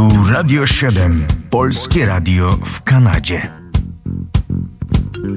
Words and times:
Tu 0.00 0.32
Radio 0.32 0.66
7, 0.66 1.26
polskie 1.50 2.06
radio 2.06 2.58
w 2.64 2.82
Kanadzie. 2.82 3.50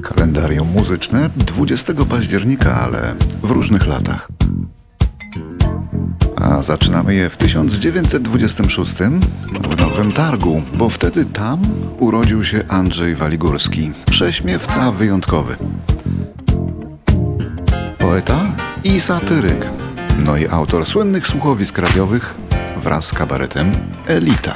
Kalendarium 0.02 0.68
muzyczne 0.68 1.30
20 1.36 1.92
października, 2.10 2.80
ale 2.80 3.14
w 3.42 3.50
różnych 3.50 3.86
latach. 3.86 4.28
A 6.36 6.62
zaczynamy 6.62 7.14
je 7.14 7.30
w 7.30 7.36
1926 7.36 8.94
w 9.68 9.80
Nowym 9.80 10.12
Targu, 10.12 10.62
bo 10.74 10.88
wtedy 10.88 11.24
tam 11.24 11.62
urodził 11.98 12.44
się 12.44 12.68
Andrzej 12.68 13.14
Waligórski, 13.14 13.92
prześmiewca 14.10 14.92
wyjątkowy. 14.92 15.56
Poeta 17.98 18.52
i 18.84 19.00
satyryk, 19.00 19.66
no 20.24 20.36
i 20.36 20.48
autor 20.48 20.86
słynnych 20.86 21.26
słuchowisk 21.26 21.78
radiowych 21.78 22.43
wraz 22.84 23.06
z 23.06 23.12
kabaretem 23.12 23.72
Elita. 24.06 24.54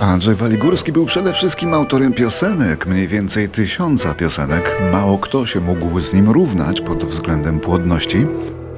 Andrzej 0.00 0.34
Waligórski 0.34 0.92
był 0.92 1.06
przede 1.06 1.32
wszystkim 1.32 1.74
autorem 1.74 2.12
piosenek, 2.12 2.86
mniej 2.86 3.08
więcej 3.08 3.48
tysiąca 3.48 4.14
piosenek. 4.14 4.76
Mało 4.92 5.18
kto 5.18 5.46
się 5.46 5.60
mógł 5.60 6.00
z 6.00 6.12
nim 6.12 6.30
równać 6.30 6.80
pod 6.80 7.04
względem 7.04 7.60
płodności, 7.60 8.26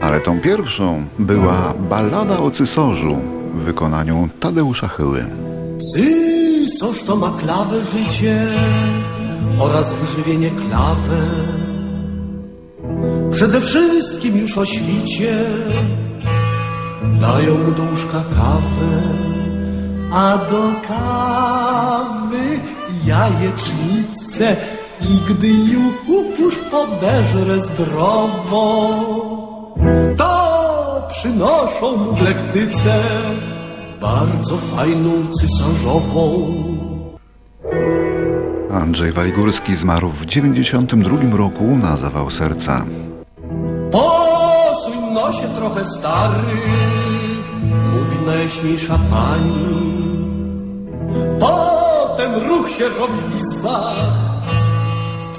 ale 0.00 0.20
tą 0.20 0.40
pierwszą 0.40 1.06
była 1.18 1.74
Ballada 1.74 2.38
o 2.38 2.50
Cysorzu 2.50 3.39
w 3.54 3.62
wykonaniu 3.62 4.28
Tadeusza 4.40 4.88
Chyły. 4.88 5.24
Cysorz 5.92 7.02
to 7.02 7.16
ma 7.16 7.30
klawę 7.40 7.76
życie 7.84 8.46
oraz 9.58 9.94
wyżywienie 9.94 10.50
klawę. 10.50 11.20
Przede 13.30 13.60
wszystkim 13.60 14.38
już 14.38 14.58
o 14.58 14.66
świcie 14.66 15.44
dają 17.20 17.58
mu 17.58 17.72
do 17.72 17.82
łóżka 17.82 18.22
kawę 18.36 19.02
a 20.12 20.38
do 20.50 20.62
kawy 20.88 22.60
jajecznicę 23.04 24.56
i 25.00 25.32
gdy 25.34 25.48
już 26.50 26.58
podeżre 26.58 27.60
zdrowo, 27.60 28.90
to 30.16 30.39
przynoszą 31.20 31.96
mu 31.96 32.12
w 32.12 32.20
lektyce 32.20 33.02
bardzo 34.00 34.56
fajną 34.56 35.10
cysarzową. 35.40 36.54
Andrzej 38.72 39.12
Waligórski 39.12 39.74
zmarł 39.74 40.08
w 40.08 40.26
92 40.26 41.36
roku 41.36 41.64
na 41.64 41.96
zawał 41.96 42.30
serca. 42.30 42.84
Posuń 43.90 45.12
nosie 45.12 45.48
trochę 45.56 45.84
stary, 45.84 46.58
mówi 47.92 48.26
najjaśniejsza 48.26 48.98
pani. 49.10 49.90
Potem 51.40 52.48
ruch 52.48 52.70
się 52.70 52.88
robi 52.88 53.18
w 53.30 53.40
izbach. 53.40 54.12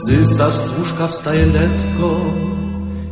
Cysarz 0.05 0.53
z 0.53 0.79
łóżka 0.79 1.07
wstaje 1.07 1.45
letko, 1.45 2.21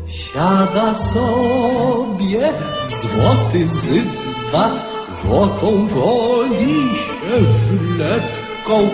siada 0.09 0.95
sobie 0.95 2.53
w 2.87 2.91
złoty 2.91 3.67
zydzwat, 3.67 4.81
złotą 5.21 5.87
goli 5.87 6.89
się 6.95 7.35
żyletką 7.67 8.89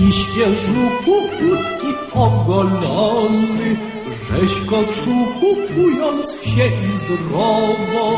i 0.00 0.12
świeżutki 0.12 1.86
ogolony, 2.14 3.76
rzeźko 4.30 4.76
czupując 4.92 6.32
się 6.32 6.66
i 6.66 6.92
zdrowo. 6.92 8.12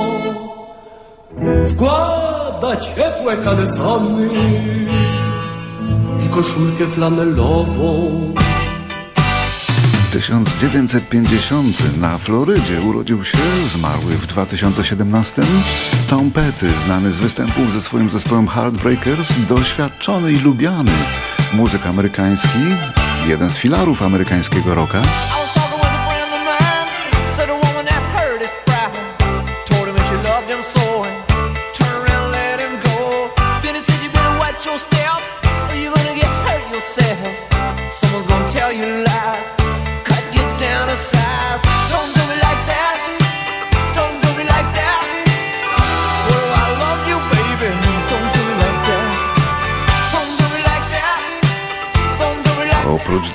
Wkłada 1.70 2.76
ciepłe 2.76 3.36
kalesony 3.36 4.28
i 6.26 6.28
koszulkę 6.28 6.86
flanelową. 6.86 8.10
W 10.08 10.10
1950 10.10 11.96
na 12.00 12.19
Florydzie 12.19 12.80
urodził 12.80 13.24
się 13.24 13.38
zmarły 13.66 14.12
w 14.12 14.26
2017 14.26 15.42
Tom 16.10 16.30
Petty, 16.30 16.70
znany 16.84 17.12
z 17.12 17.19
występów 17.19 17.72
ze 17.72 17.80
swoim 17.80 18.10
zespołem 18.10 18.48
Heartbreakers, 18.48 19.32
doświadczony 19.48 20.32
i 20.32 20.38
lubiany 20.38 20.92
muzyk 21.54 21.86
amerykański, 21.86 22.58
jeden 23.26 23.50
z 23.50 23.58
filarów 23.58 24.02
amerykańskiego 24.02 24.74
rocka. 24.74 25.02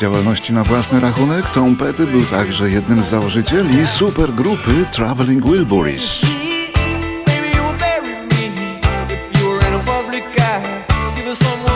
Działalności 0.04 0.54
na 0.54 0.64
własny 0.64 1.00
rachunek, 1.00 1.50
Tom 1.50 1.76
Petty 1.76 2.06
był 2.08 2.22
także 2.22 2.70
jednym 2.70 3.04
z 3.04 3.06
założycieli 3.06 3.88
supergrupy 3.88 4.86
Traveling 4.92 5.46
Wilburys. 5.46 6.22
W 11.16 11.73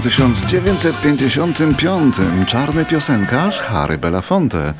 roku 0.00 0.08
1955 0.08 2.14
czarny 2.46 2.84
piosenkarz 2.84 3.60
Harry 3.60 3.98
Belafonte, 3.98 4.74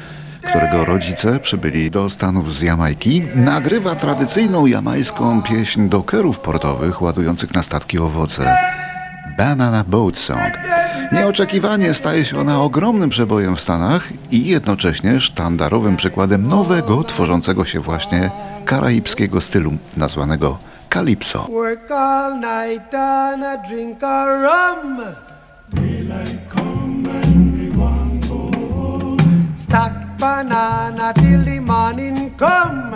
którego 0.51 0.85
rodzice 0.85 1.39
przybyli 1.39 1.91
do 1.91 2.11
Stanów 2.11 2.55
z 2.55 2.63
Jamajki, 2.63 3.23
nagrywa 3.35 3.95
tradycyjną 3.95 4.67
jamańską 4.67 5.43
pieśń 5.43 5.89
dokerów 5.89 6.39
portowych 6.39 7.03
ładujących 7.03 7.55
na 7.55 7.63
statki 7.63 7.99
owoce. 7.99 8.57
Banana 9.39 9.85
Boat 9.85 10.19
Song. 10.19 10.59
Nieoczekiwanie 11.13 11.95
staje 11.95 12.25
się 12.25 12.39
ona 12.39 12.63
ogromnym 12.63 13.11
przebojem 13.11 13.57
w 13.57 13.61
Stanach 13.61 14.09
i 14.31 14.47
jednocześnie 14.47 15.21
sztandarowym 15.21 15.97
przykładem 15.97 16.47
nowego, 16.47 17.05
tworzącego 17.05 17.65
się 17.65 17.81
właśnie 17.81 18.31
karaibskiego 18.65 19.41
stylu, 19.41 19.73
nazwanego 19.97 20.70
Calypso. 20.91 21.47
Work 21.49 21.89
all 21.91 22.37
night 22.37 22.93
and 22.93 23.45
a 23.45 23.63
drink 23.67 24.03
a 24.03 24.27
rum. 24.43 25.17
Daylight 25.73 26.41
come 26.51 27.07
and 27.07 27.55
we 27.57 27.71
want 27.71 28.27
go 28.29 28.51
home. 28.59 29.55
Stack 29.57 30.19
banana 30.19 31.13
till 31.15 31.45
the 31.45 31.61
morning 31.61 32.35
come. 32.37 32.91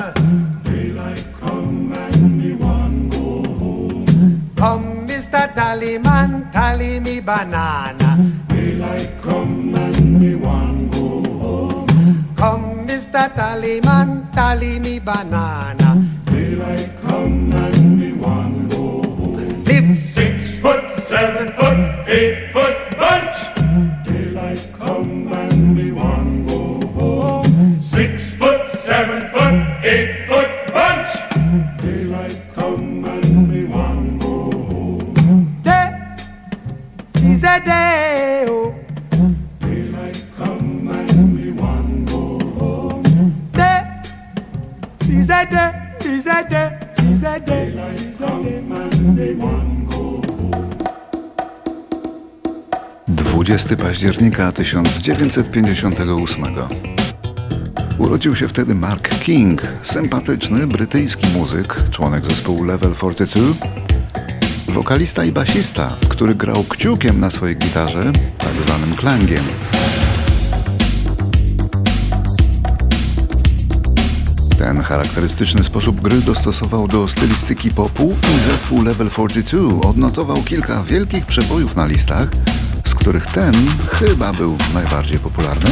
Daylight 0.65 1.25
come 1.39 1.93
and 1.93 2.43
we 2.43 2.55
want 2.55 3.13
go 3.13 3.43
home. 3.63 4.53
Come, 4.57 5.07
Mr. 5.07 5.55
Tallyman, 5.55 6.51
tally 6.53 6.99
me 6.99 7.21
banana. 7.21 8.11
Daylight 8.49 9.11
come 9.23 9.75
and 9.77 10.21
we 10.21 10.35
want 10.35 10.91
go 10.91 11.23
home. 11.39 12.35
Come, 12.37 12.89
Mr. 12.89 13.33
Tallyman, 13.39 14.35
tally 14.35 14.81
me 14.81 14.99
banana. 14.99 16.03
Daylight 16.27 16.91
seven 21.25 21.53
foot, 21.55 22.09
eight 22.09 22.53
foot 22.53 22.84
20 53.45 53.77
października 53.77 54.53
1958. 54.53 56.45
Urodził 57.99 58.37
się 58.37 58.49
wtedy 58.49 58.75
Mark 58.75 59.19
King, 59.19 59.63
sympatyczny 59.83 60.67
brytyjski 60.67 61.29
muzyk, 61.39 61.77
członek 61.91 62.25
zespołu 62.25 62.65
Level 62.65 62.95
42, 62.95 63.43
wokalista 64.69 65.25
i 65.25 65.33
basista, 65.33 65.97
który 66.09 66.35
grał 66.35 66.65
kciukiem 66.69 67.21
na 67.21 67.31
swojej 67.31 67.57
gitarze, 67.57 68.13
tak 68.39 68.55
zwanym 68.67 68.97
klangiem. 68.97 69.45
Ten 74.59 74.81
charakterystyczny 74.81 75.65
sposób 75.65 76.01
gry 76.01 76.21
dostosował 76.21 76.89
do 76.89 77.09
stylistyki 77.09 77.71
popu 77.71 78.17
i 78.37 78.51
zespół 78.51 78.83
Level 78.83 79.11
42 79.11 79.89
odnotował 79.89 80.43
kilka 80.43 80.83
wielkich 80.83 81.27
przebojów 81.27 81.77
na 81.77 81.87
listach, 81.87 82.29
z 82.85 82.95
których 82.95 83.27
ten 83.27 83.53
chyba 83.93 84.33
był 84.33 84.57
najbardziej 84.75 85.19
popularny. 85.19 85.71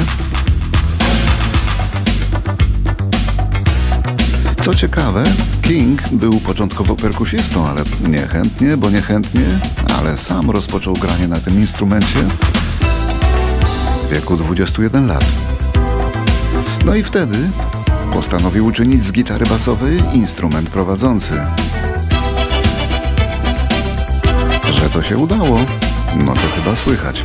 Co 4.62 4.74
ciekawe, 4.74 5.24
King 5.62 6.08
był 6.12 6.40
początkowo 6.40 6.96
perkusistą, 6.96 7.68
ale 7.68 7.82
niechętnie, 8.08 8.76
bo 8.76 8.90
niechętnie, 8.90 9.46
ale 9.98 10.18
sam 10.18 10.50
rozpoczął 10.50 10.94
granie 10.94 11.28
na 11.28 11.36
tym 11.36 11.60
instrumencie 11.60 12.18
w 14.04 14.14
wieku 14.14 14.36
21 14.36 15.06
lat. 15.06 15.24
No 16.84 16.94
i 16.94 17.04
wtedy 17.04 17.38
postanowił 18.12 18.66
uczynić 18.66 19.04
z 19.04 19.12
gitary 19.12 19.46
basowej 19.46 20.02
instrument 20.12 20.70
prowadzący. 20.70 21.34
Że 24.74 24.90
to 24.90 25.02
się 25.02 25.18
udało, 25.18 25.58
no 26.16 26.34
to 26.34 26.40
chyba 26.56 26.76
słychać. 26.76 27.24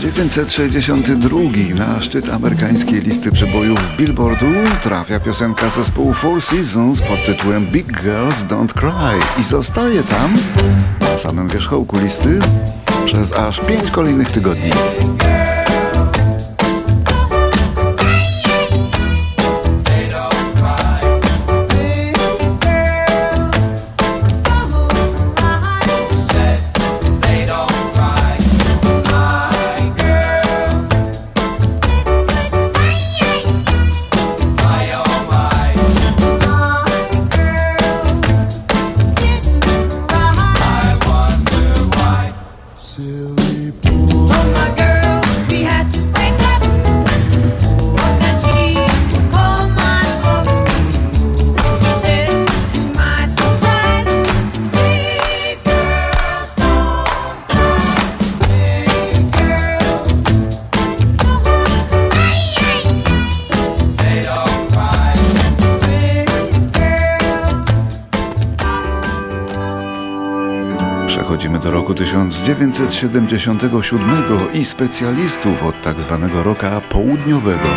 Tysiąc 0.00 0.16
dziewięćset 0.16 0.52
sześćdziesiąty 0.52 1.16
drugi 1.16 1.74
na 1.74 2.00
szczyt 2.00 2.28
amerykańskiej 2.28 3.00
listy 3.00 3.32
przebojów 3.32 3.96
Billboardu 3.96 4.46
trafia 4.82 5.20
piosenka 5.20 5.70
zespołu 5.70 6.14
Four 6.14 6.42
Seasons 6.42 7.02
pod 7.02 7.26
tytułem 7.26 7.66
Big 7.66 7.86
Girls 8.02 8.36
Don't 8.48 8.72
Cry 8.72 9.40
i 9.40 9.44
zostaje 9.44 10.02
tam 10.02 10.34
na 11.00 11.18
samym 11.18 11.48
wierzchołku 11.48 11.98
listy 11.98 12.38
przez 13.04 13.32
aż 13.32 13.60
pięć 13.60 13.90
kolejnych 13.90 14.30
tygodni. 14.30 14.70
1977 71.94 73.28
i 74.54 74.64
specjalistów 74.64 75.62
od 75.62 75.82
tak 75.82 76.00
zwanego 76.00 76.42
roka 76.42 76.80
południowego. 76.80 77.68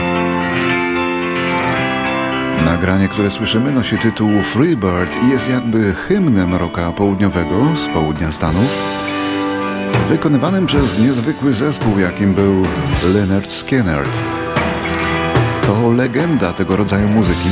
Nagranie, 2.65 3.08
które 3.08 3.32
słyszymy, 3.32 3.72
nosi 3.72 3.98
tytuł 3.98 4.41
Freebird 4.41 5.24
i 5.24 5.29
jest 5.29 5.50
jakby 5.50 5.93
hymnem 5.93 6.55
roka 6.55 6.91
południowego 6.91 7.75
z 7.75 7.88
południa 7.88 8.32
Stanów, 8.32 8.70
wykonywanym 10.10 10.65
przez 10.65 11.00
niezwykły 11.00 11.53
zespół, 11.53 12.00
jakim 12.00 12.34
był 12.34 12.63
Leonard 13.13 13.51
Skinner. 13.51 14.08
To 15.65 15.91
legenda 15.91 16.53
tego 16.53 16.75
rodzaju 16.75 17.08
muzyki, 17.08 17.50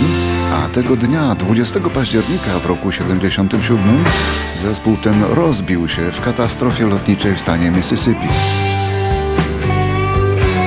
a 0.54 0.70
tego 0.70 0.96
dnia, 0.96 1.36
20 1.36 1.80
października 1.80 2.60
w 2.60 2.66
roku 2.66 2.92
77, 2.92 3.80
zespół 4.56 4.98
ten 4.98 5.24
rozbił 5.24 5.88
się 5.88 6.12
w 6.12 6.22
katastrofie 6.22 6.88
lotniczej 6.88 7.36
w 7.36 7.42
stanie 7.42 7.72
Mississippi. 7.72 8.28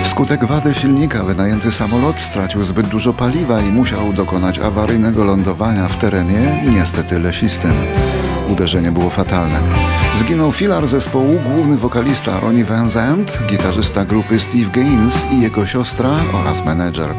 Wskutek 0.04 0.44
wady 0.44 0.74
silnika 0.74 1.24
wynajęty 1.24 1.72
samolot 1.72 2.20
stracił 2.20 2.64
zbyt 2.64 2.86
dużo 2.86 3.12
paliwa 3.12 3.60
i 3.60 3.68
musiał 3.68 4.12
dokonać 4.12 4.58
awaryjnego 4.58 5.24
lądowania 5.24 5.88
w 5.88 5.96
terenie 5.96 6.64
niestety 6.68 7.18
lesistym. 7.18 7.72
Uderzenie 8.48 8.92
było 8.92 9.10
fatalne. 9.10 9.60
Zginął 10.16 10.52
filar 10.52 10.86
zespołu, 10.86 11.40
główny 11.54 11.76
wokalista 11.76 12.40
Ronnie 12.40 12.64
Van 12.64 12.88
Zandt, 12.88 13.38
gitarzysta 13.46 14.04
grupy 14.04 14.40
Steve 14.40 14.70
Gaines 14.70 15.26
i 15.32 15.40
jego 15.40 15.66
siostra 15.66 16.10
oraz 16.32 16.64
menedżer. 16.64 17.14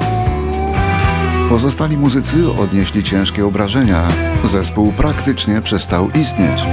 Pozostali 1.49 1.97
muzycy 1.97 2.51
odnieśli 2.51 3.03
ciężkie 3.03 3.45
obrażenia. 3.45 4.07
Zespół 4.43 4.91
praktycznie 4.91 5.61
przestał 5.61 6.09
istnieć. 6.09 6.63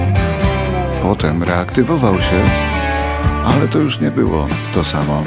Potem 1.02 1.42
reaktywował 1.42 2.20
się, 2.20 2.42
ale 3.46 3.68
to 3.68 3.78
już 3.78 4.00
nie 4.00 4.10
było 4.10 4.46
to 4.74 4.84
samo. 4.84 5.22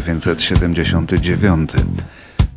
1979. 0.00 1.70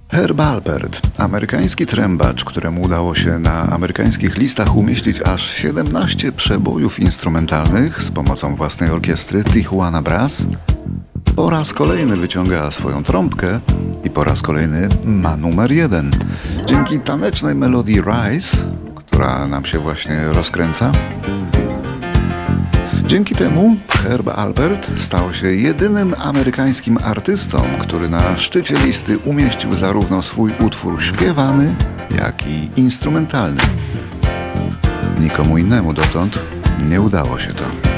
Herb 0.09 0.39
Alpert, 0.39 1.01
amerykański 1.17 1.85
trębacz, 1.85 2.43
któremu 2.43 2.81
udało 2.81 3.15
się 3.15 3.39
na 3.39 3.61
amerykańskich 3.61 4.37
listach 4.37 4.75
umieścić 4.75 5.21
aż 5.21 5.53
17 5.53 6.31
przebojów 6.31 6.99
instrumentalnych 6.99 8.03
z 8.03 8.11
pomocą 8.11 8.55
własnej 8.55 8.89
orkiestry 8.89 9.43
Tijuana 9.43 10.01
Brass, 10.01 10.47
po 11.35 11.49
raz 11.49 11.73
kolejny 11.73 12.17
wyciąga 12.17 12.71
swoją 12.71 13.03
trąbkę 13.03 13.59
i 14.03 14.09
po 14.09 14.23
raz 14.23 14.41
kolejny 14.41 14.89
ma 15.05 15.37
numer 15.37 15.71
jeden. 15.71 16.11
Dzięki 16.65 16.99
tanecznej 16.99 17.55
melodii 17.55 18.01
Rise, 18.01 18.57
która 18.95 19.47
nam 19.47 19.65
się 19.65 19.79
właśnie 19.79 20.27
rozkręca, 20.27 20.91
Dzięki 23.09 23.35
temu 23.35 23.77
Herb 23.89 24.27
Albert 24.27 24.99
stał 24.99 25.33
się 25.33 25.47
jedynym 25.47 26.15
amerykańskim 26.17 26.97
artystą, 27.03 27.61
który 27.79 28.09
na 28.09 28.37
szczycie 28.37 28.75
listy 28.85 29.17
umieścił 29.17 29.75
zarówno 29.75 30.21
swój 30.21 30.51
utwór 30.65 31.03
śpiewany, 31.03 31.75
jak 32.17 32.47
i 32.47 32.69
instrumentalny. 32.75 33.61
Nikomu 35.19 35.57
innemu 35.57 35.93
dotąd 35.93 36.39
nie 36.89 37.01
udało 37.01 37.39
się 37.39 37.53
to. 37.53 37.88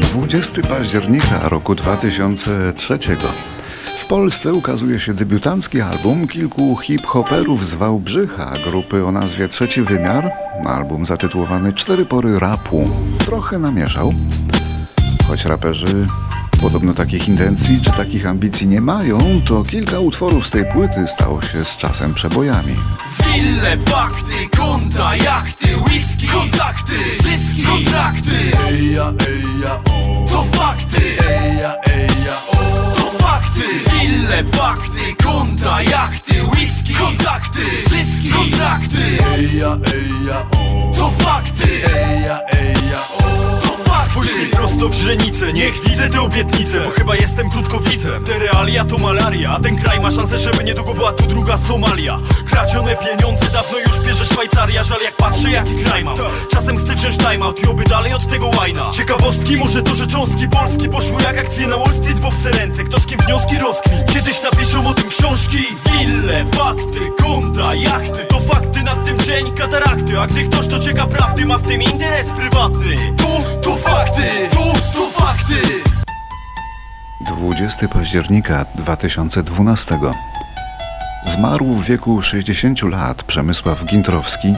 20 0.00 0.62
października 0.62 1.48
roku 1.48 1.74
2003 1.74 2.98
w 3.98 4.06
Polsce 4.06 4.52
ukazuje 4.52 5.00
się 5.00 5.14
debiutancki 5.14 5.80
album 5.80 6.28
kilku 6.28 6.76
hip-hoperów 6.76 7.66
z 7.66 7.74
Wałbrzycha, 7.74 8.52
grupy 8.64 9.06
o 9.06 9.12
nazwie 9.12 9.48
Trzeci 9.48 9.82
Wymiar. 9.82 10.32
Album 10.66 11.06
zatytułowany 11.06 11.72
Cztery 11.72 12.06
pory 12.06 12.38
rapu. 12.38 12.90
Trochę 13.18 13.58
namieszał, 13.58 14.14
choć 15.28 15.44
raperzy 15.44 16.06
podobno 16.60 16.94
takich 16.94 17.28
intencji 17.28 17.80
czy 17.80 17.90
takich 17.90 18.26
ambicji 18.26 18.66
nie 18.66 18.80
mają, 18.80 19.18
to 19.46 19.62
kilka 19.62 19.98
utworów 20.00 20.46
z 20.46 20.50
tej 20.50 20.64
płyty 20.72 21.06
stało 21.08 21.42
się 21.42 21.64
z 21.64 21.76
czasem 21.76 22.14
przebojami. 22.14 22.74
Wille, 23.18 23.76
bakty, 23.76 24.56
konta, 24.56 25.16
jachty, 25.16 25.66
whisky, 25.86 26.26
kontakty, 26.26 26.92
zyski, 27.22 27.62
kontrakty 27.62 28.30
Eja, 28.68 29.08
eja, 29.08 29.43
o. 29.72 30.26
To 30.28 30.42
fakty. 30.56 31.16
Eja, 31.28 31.76
eja, 31.86 32.36
o. 32.48 32.56
To 32.94 33.06
fakty. 33.18 33.62
Wille, 33.90 34.42
bakty, 34.42 35.14
konta, 35.22 35.82
jachty, 35.82 36.40
whisky, 36.52 36.94
kontakty, 36.94 37.64
zyski, 37.88 38.28
kontrakty. 38.30 39.18
Eja, 39.34 39.78
eja, 39.92 40.38
o. 40.52 40.92
To 40.94 41.08
fakty. 41.22 41.82
Eja, 41.84 42.40
eja, 42.52 43.00
o 43.18 43.23
Spójrz 44.14 44.34
mi 44.34 44.46
prosto 44.46 44.88
w 44.88 44.94
źrenicę, 44.94 45.52
niech 45.52 45.88
widzę 45.88 46.10
te 46.10 46.20
obietnice 46.20 46.80
Bo 46.80 46.90
chyba 46.90 47.16
jestem 47.16 47.50
krótkowidzem. 47.50 48.24
Te 48.24 48.38
realia 48.38 48.84
to 48.84 48.98
malaria, 48.98 49.50
a 49.50 49.60
ten 49.60 49.76
kraj 49.76 50.00
ma 50.00 50.10
szansę, 50.10 50.38
żeby 50.38 50.64
niedługo 50.64 50.94
była 50.94 51.12
tu 51.12 51.26
druga 51.26 51.58
Somalia. 51.58 52.18
Kradzione 52.50 52.96
pieniądze 52.96 53.46
dawno 53.52 53.78
już 53.78 54.00
bierze 54.00 54.24
Szwajcaria. 54.24 54.82
Żal 54.82 55.02
jak 55.02 55.16
patrzę 55.16 55.50
jaki 55.50 55.74
kraj 55.74 56.04
mam. 56.04 56.16
Czasem 56.50 56.76
chcę 56.76 56.94
wziąć 56.94 57.16
timeout 57.16 57.60
i 57.60 57.66
oby 57.66 57.84
dalej 57.84 58.14
od 58.14 58.28
tego 58.28 58.50
łajna. 58.58 58.90
Ciekawostki, 58.90 59.56
może 59.56 59.82
to, 59.82 59.94
że 59.94 60.06
cząstki 60.06 60.48
Polski 60.48 60.88
Poszły 60.88 61.22
jak 61.22 61.38
akcje 61.38 61.66
na 61.66 61.76
Wall 61.76 61.94
Street. 61.94 62.18
W 62.18 62.24
obce 62.24 62.50
ręce 62.50 62.84
Kto 62.84 63.00
z 63.00 63.06
kim 63.06 63.18
wnioski 63.18 63.58
rozkmin. 63.58 64.04
Kiedyś 64.04 64.42
napiszą 64.42 64.86
o 64.86 64.94
tym 64.94 65.08
książki. 65.08 65.58
Wille, 65.86 66.44
bakty, 66.44 67.00
konta, 67.22 67.74
jachty. 67.74 68.24
To 68.24 68.40
fakty 68.40 68.82
nad 68.82 69.04
tym 69.04 69.18
dzień 69.18 69.54
katarakty. 69.54 70.20
A 70.20 70.26
gdy 70.26 70.48
ktoś 70.48 70.66
docieka 70.66 71.06
prawdy 71.06 71.46
ma 71.46 71.58
w 71.58 71.62
tym 71.62 71.82
interes 71.82 72.26
prywatny. 72.26 72.96
Tu, 73.16 73.60
tu 73.62 73.76
fakty, 74.04 74.22
tu, 74.50 74.98
tu 74.98 75.10
fakty. 75.10 75.54
20 77.20 77.88
października 77.88 78.64
2012 78.74 79.98
Zmarł 81.24 81.66
w 81.66 81.84
wieku 81.84 82.22
60 82.22 82.82
lat 82.82 83.22
Przemysław 83.22 83.84
Gintrowski, 83.84 84.54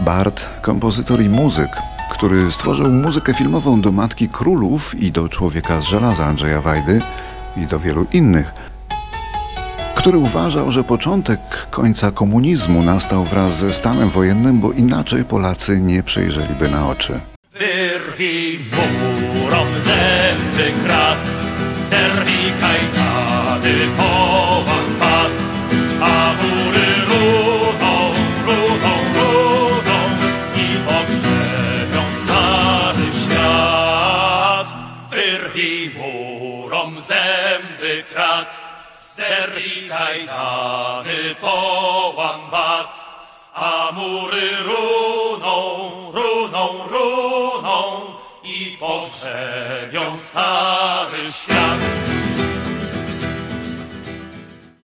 Bart, 0.00 0.46
kompozytor 0.62 1.22
i 1.22 1.28
muzyk, 1.28 1.68
który 2.10 2.52
stworzył 2.52 2.92
muzykę 2.92 3.34
filmową 3.34 3.80
do 3.80 3.92
Matki 3.92 4.28
Królów 4.28 4.94
i 4.94 5.12
do 5.12 5.28
Człowieka 5.28 5.80
z 5.80 5.84
Żelaza 5.84 6.26
Andrzeja 6.26 6.60
Wajdy 6.60 7.02
i 7.56 7.66
do 7.66 7.78
wielu 7.78 8.06
innych, 8.12 8.54
który 9.94 10.18
uważał, 10.18 10.70
że 10.70 10.84
początek 10.84 11.40
końca 11.70 12.10
komunizmu 12.10 12.82
nastał 12.82 13.24
wraz 13.24 13.58
ze 13.58 13.72
stanem 13.72 14.10
wojennym, 14.10 14.60
bo 14.60 14.72
inaczej 14.72 15.24
Polacy 15.24 15.80
nie 15.80 16.02
przejrzeliby 16.02 16.68
na 16.68 16.88
oczy. 16.88 17.33
Wyrwij 18.14 18.60
murom 18.70 19.68
zęby 19.86 20.72
krat, 20.84 21.18
zerwij 21.90 22.52
kajtany 22.60 23.74
połam 23.96 24.88
pat, 25.00 25.34
a 26.00 26.32
mury 26.38 26.90
rudą, 27.08 27.94
rudą, 28.46 28.94
rudą 29.16 29.98
i 30.56 30.66
pogrzebią 30.86 32.02
stary 32.20 33.08
świat. 33.20 34.68
Wyrwij 35.10 35.94
murom 35.96 36.94
zęby 36.94 38.04
krat, 38.12 38.52
zerwij 39.16 39.88
kajtany 39.88 40.63
Star. 50.34 50.83